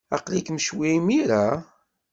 Aql-ikem 0.15 0.57
ccwi 0.61 0.89
imir-a? 0.97 1.45